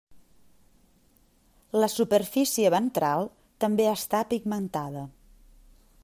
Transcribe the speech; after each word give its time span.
La 1.83 1.89
superfície 1.95 2.71
ventral 2.75 3.29
també 3.65 3.87
està 3.93 4.23
pigmentada. 4.33 5.05